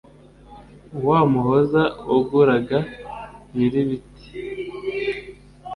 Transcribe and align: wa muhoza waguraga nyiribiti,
wa 1.07 1.19
muhoza 1.31 1.83
waguraga 2.09 2.79
nyiribiti, 3.55 4.29